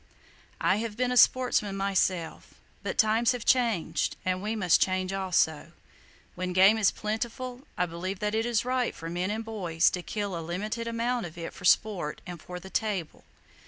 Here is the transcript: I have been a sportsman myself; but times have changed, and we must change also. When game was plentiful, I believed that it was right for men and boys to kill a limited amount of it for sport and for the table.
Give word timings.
I 0.59 0.77
have 0.77 0.97
been 0.97 1.11
a 1.11 1.15
sportsman 1.15 1.77
myself; 1.77 2.55
but 2.81 2.97
times 2.97 3.33
have 3.33 3.45
changed, 3.45 4.15
and 4.25 4.41
we 4.41 4.55
must 4.55 4.81
change 4.81 5.13
also. 5.13 5.73
When 6.33 6.53
game 6.53 6.75
was 6.75 6.89
plentiful, 6.89 7.67
I 7.77 7.85
believed 7.85 8.19
that 8.21 8.33
it 8.33 8.47
was 8.47 8.65
right 8.65 8.95
for 8.95 9.11
men 9.11 9.29
and 9.29 9.45
boys 9.45 9.91
to 9.91 10.01
kill 10.01 10.35
a 10.35 10.41
limited 10.41 10.87
amount 10.87 11.27
of 11.27 11.37
it 11.37 11.53
for 11.53 11.65
sport 11.65 12.19
and 12.25 12.41
for 12.41 12.59
the 12.59 12.71
table. 12.71 13.25